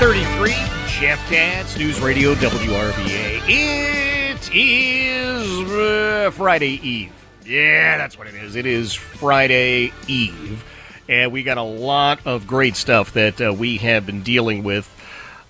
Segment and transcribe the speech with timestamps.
[0.00, 0.54] Five thirty-three.
[0.98, 3.42] Jeff Katz, News Radio WRVA.
[3.46, 7.12] It is uh, Friday Eve.
[7.44, 8.56] Yeah, that's what it is.
[8.56, 10.64] It is Friday Eve,
[11.06, 14.88] and we got a lot of great stuff that uh, we have been dealing with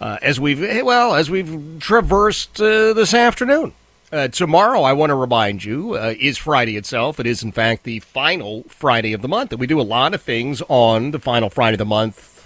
[0.00, 3.72] uh, as we've well as we've traversed uh, this afternoon.
[4.10, 7.20] Uh, tomorrow, I want to remind you, uh, is Friday itself.
[7.20, 9.52] It is, in fact, the final Friday of the month.
[9.52, 12.39] And we do a lot of things on the final Friday of the month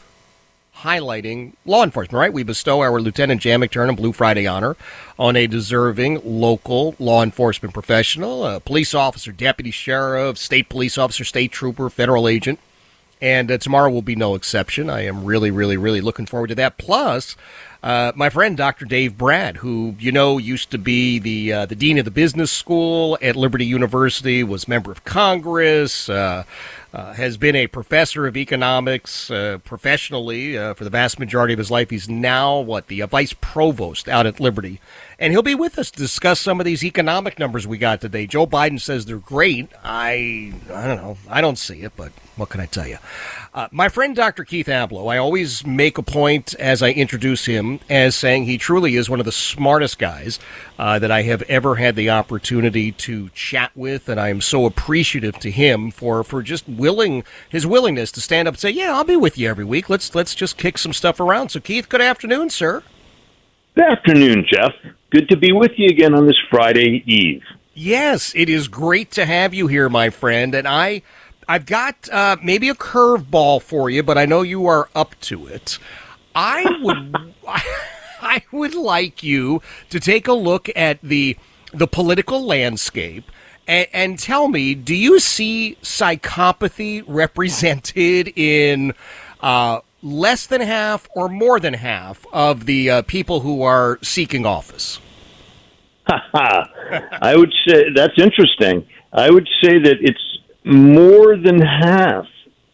[0.84, 2.32] highlighting law enforcement, right?
[2.32, 4.76] We bestow our Lieutenant Jan McTurnan Blue Friday honor
[5.18, 11.24] on a deserving local law enforcement professional, a police officer, deputy sheriff, state police officer,
[11.24, 12.60] state trooper, federal agent.
[13.20, 14.90] And uh, tomorrow will be no exception.
[14.90, 16.76] I am really, really, really looking forward to that.
[16.76, 17.36] Plus,
[17.82, 18.84] uh, my friend Dr.
[18.84, 22.50] Dave Brat, who you know used to be the uh, the dean of the business
[22.50, 26.44] school at Liberty University, was member of Congress, uh,
[26.94, 31.58] uh, has been a professor of economics uh, professionally uh, for the vast majority of
[31.58, 31.90] his life.
[31.90, 34.80] He's now what the uh, vice provost out at Liberty,
[35.18, 38.26] and he'll be with us to discuss some of these economic numbers we got today.
[38.26, 39.68] Joe Biden says they're great.
[39.82, 41.16] I I don't know.
[41.28, 42.98] I don't see it, but what can I tell you?
[43.52, 44.44] Uh, my friend Dr.
[44.44, 48.96] Keith Ablow, I always make a point as I introduce him as saying he truly
[48.96, 50.40] is one of the smartest guys
[50.78, 54.66] uh, that I have ever had the opportunity to chat with, and I am so
[54.66, 58.94] appreciative to him for, for just willing his willingness to stand up and say, "Yeah,
[58.94, 59.88] I'll be with you every week.
[59.88, 62.82] Let's let's just kick some stuff around." So, Keith, good afternoon, sir.
[63.76, 64.72] Good afternoon, Jeff.
[65.10, 67.42] Good to be with you again on this Friday Eve.
[67.74, 71.02] Yes, it is great to have you here, my friend, and I.
[71.48, 75.48] I've got uh, maybe a curveball for you, but I know you are up to
[75.48, 75.80] it.
[76.36, 77.16] I would,
[78.22, 79.60] I would like you
[79.90, 81.36] to take a look at the
[81.72, 83.28] the political landscape
[83.66, 88.94] and, and tell me: Do you see psychopathy represented in
[89.40, 94.44] uh, less than half or more than half of the uh, people who are seeking
[94.46, 95.00] office?
[96.08, 98.86] I would say that's interesting.
[99.12, 102.26] I would say that it's more than half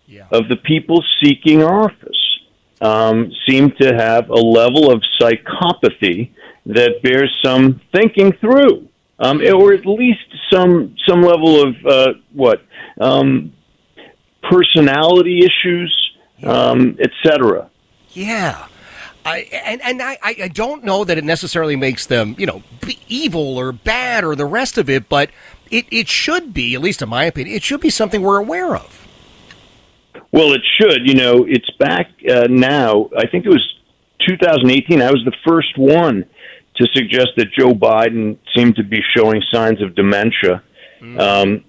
[0.07, 0.27] Yeah.
[0.33, 2.39] of the people seeking office
[2.81, 6.31] um, seem to have a level of psychopathy
[6.67, 12.63] that bears some thinking through, um, or at least some some level of uh, what
[13.01, 13.53] um,
[14.43, 16.10] personality issues,
[16.45, 17.71] um, etc.
[18.11, 18.67] Yeah.
[19.25, 22.63] I, and and I, I don't know that it necessarily makes them, you know,
[23.07, 25.31] evil or bad or the rest of it, but
[25.71, 28.75] it, it should be, at least in my opinion, it should be something we're aware
[28.75, 29.07] of.
[30.33, 31.07] Well, it should.
[31.07, 33.11] You know, it's back uh, now.
[33.17, 33.75] I think it was
[34.27, 35.03] 2018.
[35.03, 36.25] I was the first one
[36.77, 40.63] to suggest that Joe Biden seemed to be showing signs of dementia,
[41.19, 41.65] um,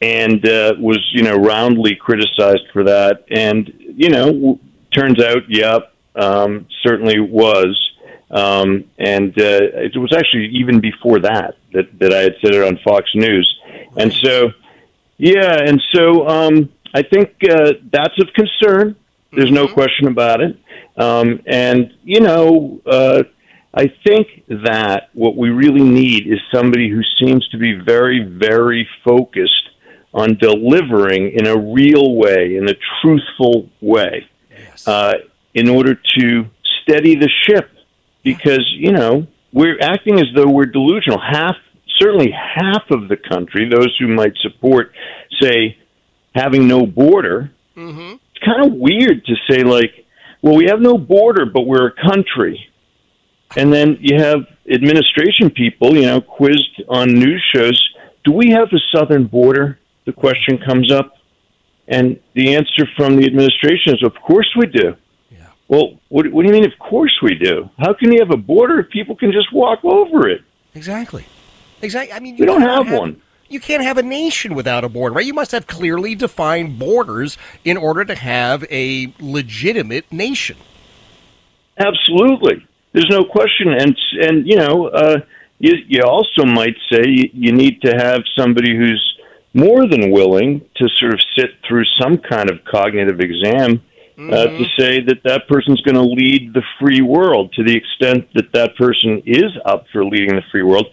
[0.00, 3.24] and uh, was you know roundly criticized for that.
[3.30, 4.58] And you know, w-
[4.94, 7.82] turns out, yep, um, certainly was.
[8.28, 12.62] Um, and uh, it was actually even before that that that I had said it
[12.62, 13.60] on Fox News,
[13.96, 14.52] and so.
[15.18, 18.96] Yeah, and so um, I think uh, that's of concern.
[19.32, 20.58] There's no question about it.
[20.96, 23.22] Um, and you know, uh,
[23.74, 28.88] I think that what we really need is somebody who seems to be very, very
[29.04, 29.65] focused
[30.16, 34.26] on delivering in a real way, in a truthful way,
[34.86, 35.12] uh,
[35.54, 36.46] in order to
[36.82, 37.70] steady the ship.
[38.24, 41.20] Because you know we're acting as though we're delusional.
[41.20, 41.54] Half,
[42.00, 44.92] certainly half of the country, those who might support,
[45.40, 45.78] say,
[46.34, 47.52] having no border.
[48.34, 50.06] It's kind of weird to say like,
[50.42, 52.66] well, we have no border, but we're a country.
[53.56, 57.80] And then you have administration people, you know, quizzed on news shows
[58.26, 59.78] do we have a southern border?
[60.06, 61.12] The question comes up.
[61.88, 64.96] And the answer from the administration is, of course we do.
[65.30, 65.46] Yeah.
[65.68, 67.70] Well, what, what do you mean, of course we do?
[67.78, 70.40] How can you have a border if people can just walk over it?
[70.74, 71.26] Exactly.
[71.82, 72.12] Exactly.
[72.12, 73.22] I mean, you We don't cannot have one.
[73.48, 75.24] You can't have a nation without a border, right?
[75.24, 80.56] You must have clearly defined borders in order to have a legitimate nation.
[81.78, 85.18] Absolutely, there's no question, and and you know, uh,
[85.60, 89.15] you you also might say you, you need to have somebody who's
[89.56, 93.82] more than willing to sort of sit through some kind of cognitive exam
[94.18, 98.28] uh, to say that that person's going to lead the free world to the extent
[98.34, 100.86] that that person is up for leading the free world.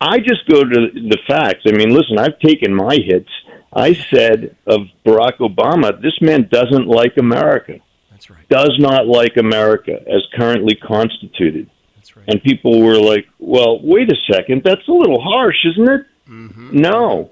[0.00, 1.62] I just go to the facts.
[1.66, 3.30] I mean, listen, I've taken my hits.
[3.72, 7.78] I said of Barack Obama, this man doesn't like America
[8.10, 8.48] That's right.
[8.48, 11.70] does not like America as currently constituted.
[11.96, 12.24] That's right.
[12.28, 16.06] And people were like, well, wait a second, that's a little harsh, isn't it?
[16.28, 17.30] No.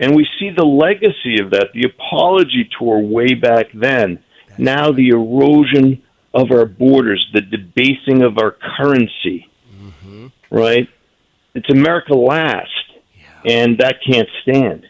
[0.00, 4.22] And we see the legacy of that, the apology tour way back then.
[4.58, 6.02] now the erosion
[6.32, 9.48] of our borders, the debasing of our currency,
[10.50, 10.88] right?
[11.54, 12.70] It's America last,
[13.44, 14.86] and that can't stand.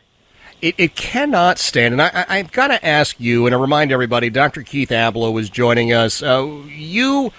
[0.63, 1.93] It, it cannot stand.
[1.93, 4.63] And I, I, I've got to ask you, and to remind everybody, Dr.
[4.63, 6.23] Keith Ablow is joining us.
[6.23, 7.33] Uh, you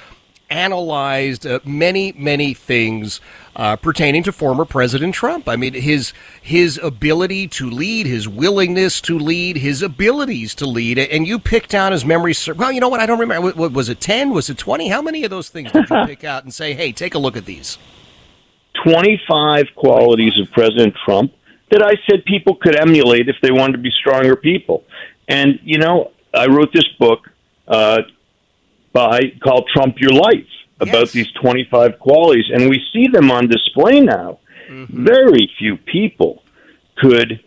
[0.49, 3.19] analyzed uh, many, many things
[3.55, 5.47] uh, pertaining to former President Trump.
[5.47, 10.99] I mean, his his ability to lead, his willingness to lead, his abilities to lead,
[10.99, 12.33] and you picked out his memory.
[12.55, 12.99] Well, you know what?
[12.99, 13.69] I don't remember.
[13.69, 14.31] Was it ten?
[14.31, 14.89] Was it twenty?
[14.89, 17.37] How many of those things did you pick out and say, "Hey, take a look
[17.37, 17.77] at these"?
[18.83, 21.33] 25 qualities of President Trump
[21.71, 24.83] that I said people could emulate if they wanted to be stronger people.
[25.27, 27.29] And, you know, I wrote this book
[27.67, 28.01] uh,
[28.95, 30.47] by called Trump Your Life
[30.79, 31.11] about Yes.
[31.11, 34.39] these 25 qualities, and we see them on display now.
[34.69, 36.41] Very few people
[36.97, 37.39] could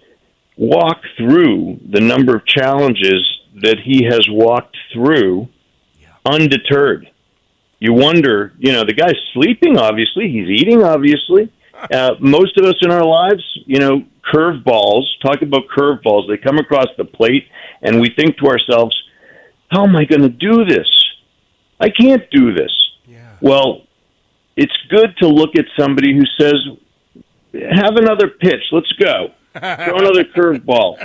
[0.56, 3.22] walk through the number of challenges
[3.62, 5.48] that he has walked through
[6.24, 7.08] undeterred
[7.80, 11.52] you wonder, you know, the guy's sleeping, obviously, he's eating, obviously.
[11.92, 14.02] Uh, most of us in our lives, you know,
[14.34, 17.46] curveballs, talk about curveballs, they come across the plate,
[17.82, 19.00] and we think to ourselves,
[19.70, 20.88] how am I going to do this?
[21.80, 22.72] I can't do this.
[23.40, 23.82] Well,
[24.56, 26.56] it's good to look at somebody who says,
[27.70, 29.32] have another pitch, let's go.
[29.58, 31.04] Throw another curveball.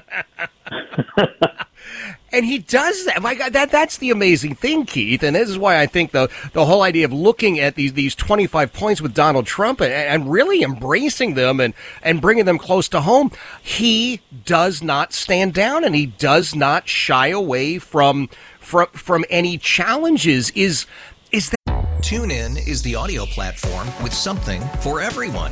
[2.34, 3.22] And he does that.
[3.22, 5.22] My God, that that's the amazing thing, Keith.
[5.22, 8.16] And this is why I think the the whole idea of looking at these these
[8.16, 12.58] twenty five points with Donald Trump and, and really embracing them and and bringing them
[12.58, 13.32] close to home.
[13.62, 19.60] He does not stand down and he does not shy away from from from any
[19.60, 20.50] challenges.
[20.52, 20.88] Is
[21.32, 25.52] is that TuneIn is the audio platform with something for everyone.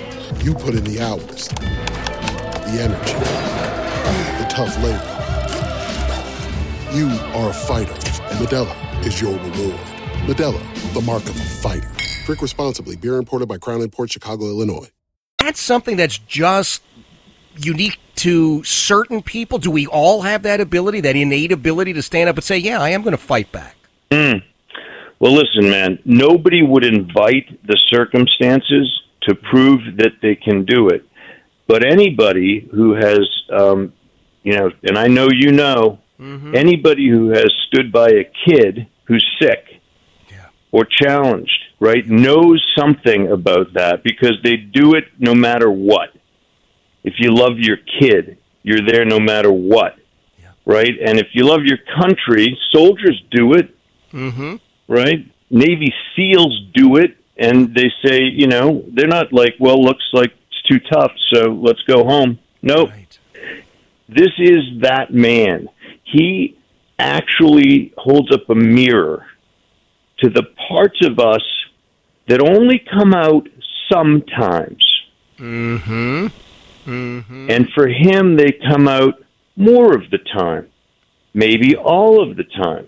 [0.43, 3.13] You put in the hours, the energy,
[4.39, 4.97] the tough labor.
[6.97, 9.79] You are a fighter, and Modelo is your reward.
[10.25, 11.87] Modelo, the mark of a fighter.
[12.25, 12.95] Drink responsibly.
[12.95, 14.89] Beer imported by Crown Port Chicago, Illinois.
[15.37, 16.81] that's something that's just
[17.57, 19.59] unique to certain people?
[19.59, 22.81] Do we all have that ability, that innate ability to stand up and say, "Yeah,
[22.81, 23.75] I am going to fight back"?
[24.11, 24.37] Hmm.
[25.19, 31.05] Well, listen, man, nobody would invite the circumstances to prove that they can do it.
[31.67, 33.19] But anybody who has,
[33.51, 33.93] um,
[34.43, 35.99] you know, and I know you know,
[36.55, 39.81] anybody who has stood by a kid who's sick
[40.71, 46.09] or challenged, right, knows something about that because they do it no matter what.
[47.03, 49.95] If you love your kid, you're there no matter what.
[50.65, 50.93] right?
[51.03, 53.75] And if you love your country, soldiers do it,
[54.13, 54.55] Mm-hmm.
[54.89, 55.25] right?
[55.49, 60.31] Navy SEALs do it, and they say, you know, they're not like, well, looks like
[60.47, 62.37] it's too tough, so let's go home.
[62.61, 62.91] Nope.
[64.07, 65.67] This is that man.
[66.03, 66.55] He
[66.99, 69.25] actually holds up a mirror
[70.19, 71.41] to the parts of us
[72.27, 73.49] that only come out
[73.91, 74.85] sometimes.
[75.39, 76.27] Mm-hmm.
[76.85, 77.49] Mm-hmm.
[77.49, 79.15] And for him, they come out
[79.55, 80.67] more of the time,
[81.33, 82.87] maybe all of the time.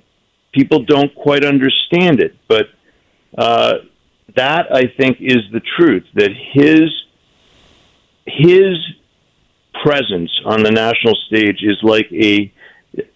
[0.53, 2.67] People don't quite understand it, but
[3.35, 3.77] uh,
[4.35, 6.05] that I think is the truth.
[6.15, 6.89] That his
[8.25, 8.77] his
[9.83, 12.51] presence on the national stage is like a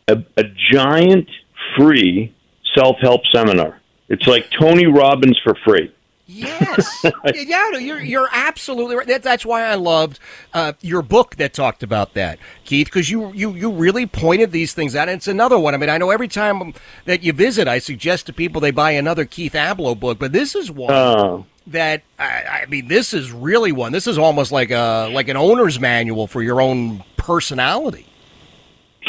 [0.08, 1.30] a, a giant
[1.78, 2.34] free
[2.76, 3.80] self help seminar.
[4.10, 5.92] It's like Tony Robbins for free.
[6.28, 7.06] Yes.
[7.34, 9.08] yeah, no, you're you're absolutely right.
[9.08, 10.20] That, that's why I loved
[10.54, 14.74] uh, your book that talked about that, Keith, because you, you you really pointed these
[14.74, 15.08] things out.
[15.08, 15.74] And it's another one.
[15.74, 16.74] I mean, I know every time
[17.06, 20.54] that you visit, I suggest to people they buy another Keith Ablow book, but this
[20.54, 20.92] is one.
[20.92, 21.46] Oh.
[21.66, 23.94] That I, I mean, this is really one.
[23.94, 28.06] This is almost like a like an owner's manual for your own personality.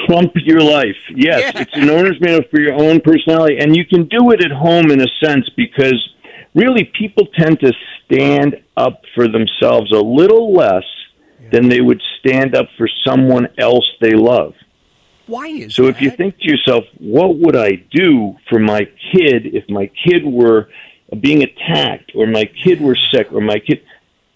[0.07, 0.97] Trump your life.
[1.15, 4.53] Yes, it's an owner's manual for your own personality, and you can do it at
[4.53, 6.15] home in a sense because
[6.59, 7.73] really people tend to
[8.05, 10.85] stand up for themselves a little less
[11.53, 14.55] than they would stand up for someone else they love.
[15.27, 18.81] Why is So if you think to yourself, what would I do for my
[19.13, 20.69] kid if my kid were
[21.21, 23.83] being attacked or my kid were sick or my kid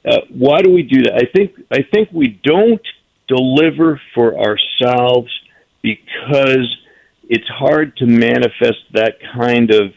[0.05, 1.15] uh, why do we do that?
[1.15, 2.83] I think I think we don't
[3.29, 5.31] deliver for ourselves
[5.81, 6.77] because
[7.29, 9.93] it's hard to manifest that kind of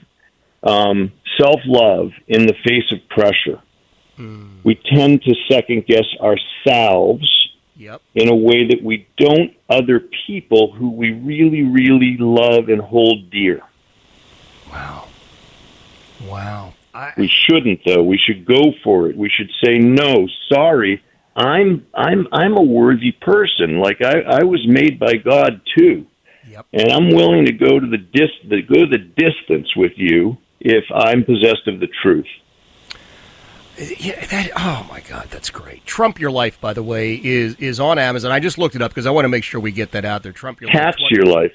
[0.63, 3.61] um, self love in the face of pressure.
[4.63, 7.27] We tend to second guess ourselves
[7.77, 8.01] Yep.
[8.15, 13.29] in a way that we don't other people who we really, really love and hold
[13.29, 13.61] dear.
[14.71, 15.07] Wow.
[16.25, 16.73] Wow.
[16.93, 18.03] I, We shouldn't though.
[18.03, 19.17] We should go for it.
[19.17, 21.03] We should say no, sorry.
[21.35, 23.79] I'm I'm I'm a worthy person.
[23.79, 26.05] Like I, I was made by God too.
[26.49, 26.65] Yep.
[26.71, 30.83] And I'm willing to go to the dis the, go the distance with you if
[30.91, 32.25] I'm possessed of the truth.
[33.77, 35.85] Yeah, that, oh my God, that's great.
[35.85, 38.31] Trump Your Life, by the way, is is on Amazon.
[38.31, 40.23] I just looked it up because I want to make sure we get that out
[40.23, 40.31] there.
[40.31, 41.11] Trump Your Cats Life.
[41.11, 41.51] your life.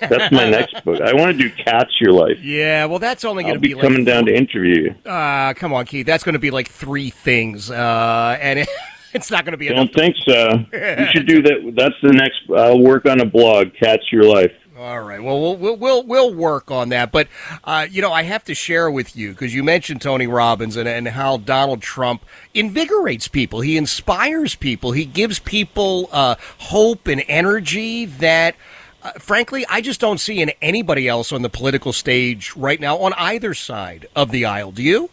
[0.00, 1.00] That's my next book.
[1.00, 2.38] I want to do Cats your life.
[2.40, 5.10] Yeah, well, that's only going to be be, coming like, down to interview you.
[5.10, 6.06] Uh, come on, Keith.
[6.06, 8.68] That's going to be like three things, uh, and it,
[9.12, 9.68] it's not going to be.
[9.68, 10.64] Don't think so.
[10.72, 11.72] You should do that.
[11.76, 12.40] That's the next.
[12.56, 13.74] I'll work on a blog.
[13.78, 14.52] Cats your life.
[14.78, 15.22] All right.
[15.22, 17.10] Well, we'll we'll we'll, work on that.
[17.10, 17.28] But
[17.64, 20.86] uh, you know, I have to share with you because you mentioned Tony Robbins and,
[20.86, 23.62] and how Donald Trump invigorates people.
[23.62, 24.92] He inspires people.
[24.92, 28.54] He gives people uh, hope and energy that.
[29.02, 32.98] Uh, frankly, I just don't see in anybody else on the political stage right now
[32.98, 34.72] on either side of the aisle.
[34.72, 35.08] Do you?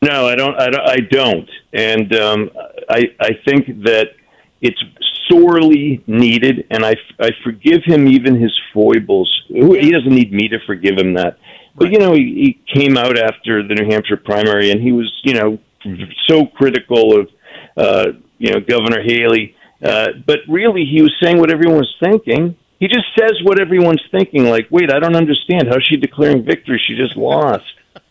[0.00, 0.54] No, I don't.
[0.58, 0.88] I don't.
[0.88, 1.50] I don't.
[1.74, 2.50] And um,
[2.88, 4.12] I I think that
[4.62, 4.82] it's
[5.28, 9.30] sorely needed, and I I forgive him even his foibles.
[9.48, 11.38] He doesn't need me to forgive him that.
[11.74, 15.12] But you know, he, he came out after the New Hampshire primary, and he was
[15.24, 15.58] you know
[16.26, 17.28] so critical of
[17.76, 19.54] uh, you know Governor Haley.
[19.82, 22.56] Uh, but really, he was saying what everyone was thinking.
[22.78, 24.44] He just says what everyone's thinking.
[24.44, 25.68] Like, wait, I don't understand.
[25.68, 26.80] How's she declaring victory?
[26.86, 27.64] She just lost.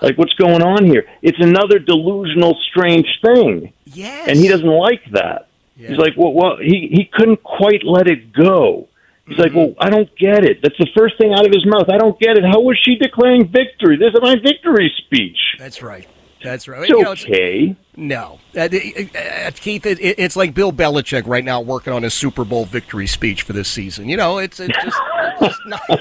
[0.00, 1.04] Like, what's going on here?
[1.22, 3.72] It's another delusional, strange thing.
[3.84, 4.26] Yes.
[4.26, 5.46] And he doesn't like that.
[5.76, 8.88] He's like, well, well, he, he couldn't quite let it go.
[9.26, 9.58] He's like, mm-hmm.
[9.58, 10.58] well, I don't get it.
[10.62, 11.88] That's the first thing out of his mouth.
[11.88, 12.44] I don't get it.
[12.44, 13.96] How was she declaring victory?
[13.96, 15.38] This is my victory speech.
[15.58, 16.06] That's right.
[16.42, 16.82] That's right.
[16.82, 17.76] It's You know, okay.
[17.94, 22.42] No, uh, uh, Keith, it, it's like Bill Belichick right now working on his Super
[22.42, 24.08] Bowl victory speech for this season.
[24.08, 25.82] You know, it's, it's just it's just not,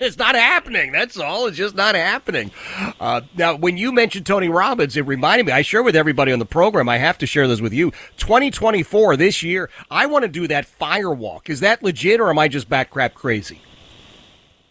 [0.00, 0.92] it's not happening.
[0.92, 1.48] That's all.
[1.48, 2.52] It's just not happening.
[3.00, 5.52] Uh, now, when you mentioned Tony Robbins, it reminded me.
[5.52, 6.88] I share with everybody on the program.
[6.88, 7.90] I have to share this with you.
[8.18, 11.50] 2024 this year, I want to do that fire walk.
[11.50, 13.60] Is that legit, or am I just back crap crazy?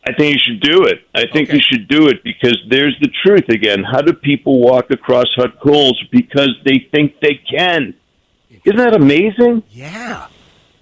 [0.07, 1.01] I think you should do it.
[1.15, 3.83] I think you should do it because there's the truth again.
[3.83, 6.01] How do people walk across hot coals?
[6.11, 7.95] Because they think they can.
[8.63, 9.63] Isn't that amazing?
[9.71, 10.27] Yeah.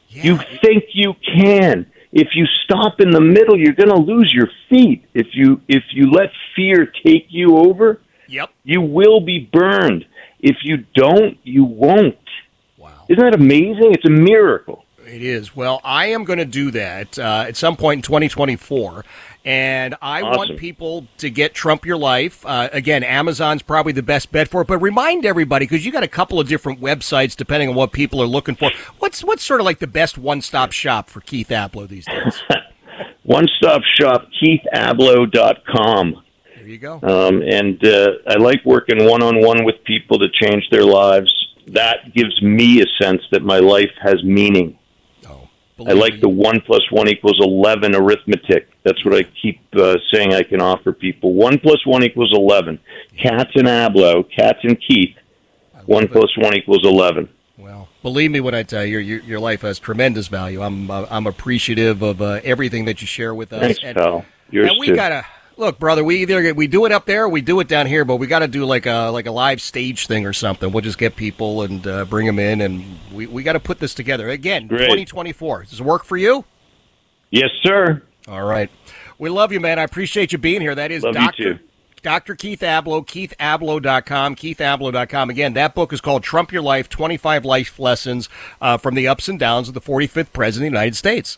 [0.09, 1.85] You think you can.
[2.11, 5.05] If you stop in the middle, you're going to lose your feet.
[5.13, 8.51] If you if you let fear take you over, Yep.
[8.63, 10.05] you will be burned.
[10.39, 12.17] If you don't, you won't.
[12.77, 13.05] Wow.
[13.09, 13.93] Isn't that amazing?
[13.93, 14.82] It's a miracle.
[15.13, 15.55] It is.
[15.55, 19.05] Well, I am going to do that uh, at some point in 2024.
[19.45, 20.37] And I Awesome.
[20.37, 22.43] want people to get Trump Your Life.
[22.43, 24.67] Uh, again, Amazon's probably the best bet for it.
[24.67, 28.23] But remind everybody, because you got a couple of different websites depending on what people
[28.23, 28.71] are looking for.
[28.97, 32.41] What's what's sort of like the best one stop shop for Keith Ablow these days?
[33.23, 36.23] One stop shop, keithablow.com.
[36.55, 36.99] There you go.
[37.03, 41.31] Um, and uh, I like working one on one with people to change their lives.
[41.67, 44.77] That gives me a sense that my life has meaning.
[45.87, 48.69] I like the one plus one equals eleven arithmetic.
[48.83, 51.33] That's what I keep uh, saying I can offer people.
[51.33, 52.79] One plus one equals eleven.
[53.17, 55.15] Katz and Ablow, Katz and Keith.
[55.85, 57.29] One plus one equals eleven.
[57.57, 60.61] Well, Believe me when I tell you, your, your life has tremendous value.
[60.61, 63.61] I'm uh, I'm appreciative of uh, everything that you share with us.
[63.61, 64.25] Thanks, and, pal.
[64.51, 64.95] Yours and we too.
[64.95, 65.25] gotta
[65.57, 66.03] look, brother.
[66.03, 68.27] We either we do it up there, or we do it down here, but we
[68.27, 70.71] got to do like a like a live stage thing or something.
[70.71, 73.79] We'll just get people and uh, bring them in, and we we got to put
[73.79, 74.67] this together again.
[74.67, 75.63] 2024.
[75.63, 76.45] Does it work for you?
[77.31, 78.03] Yes, sir.
[78.27, 78.69] All right.
[79.17, 79.79] We love you, man.
[79.79, 80.75] I appreciate you being here.
[80.75, 81.61] That is Love Doctor.
[82.03, 82.35] Dr.
[82.35, 85.29] Keith Ablow, keithablow.com, keithablow.com.
[85.29, 88.27] Again, that book is called Trump Your Life 25 Life Lessons
[88.61, 91.37] uh, from the Ups and Downs of the 45th President of the United States.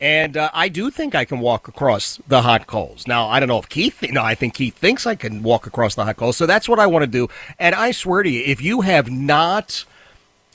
[0.00, 3.06] And uh, I do think I can walk across the hot coals.
[3.06, 5.94] Now, I don't know if Keith, no, I think Keith thinks I can walk across
[5.94, 6.36] the hot coals.
[6.36, 7.28] So that's what I want to do.
[7.58, 9.86] And I swear to you, if you have not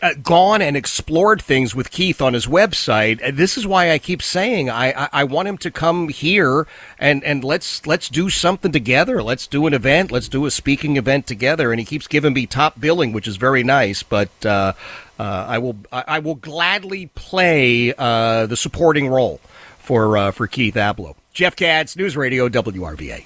[0.02, 3.22] uh, gone and explored things with Keith on his website.
[3.24, 6.66] Uh, This is why I keep saying I, I, I want him to come here
[6.98, 9.22] and, and let's let's do something together.
[9.22, 10.12] Let's do an event.
[10.12, 11.72] Let's do a speaking event together.
[11.72, 14.02] And he keeps giving me top billing, which is very nice.
[14.02, 14.74] But uh,
[15.22, 19.40] uh, I will I, I will gladly play uh, the supporting role
[19.78, 21.16] for uh, for Keith Ablow.
[21.32, 23.26] Jeff Katz, News Radio WRVA.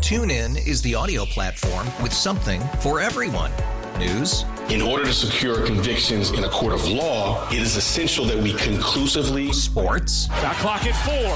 [0.00, 3.52] Tune in is the audio platform with something for everyone.
[3.98, 8.36] News, In order to secure convictions in a court of law, it is essential that
[8.36, 11.34] we conclusively sports, Shot clock at four.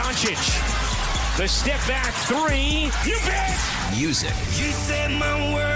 [0.00, 0.38] Doncic.
[1.36, 2.90] The step back three.
[3.10, 3.58] You bet.
[3.98, 5.75] music, You set my world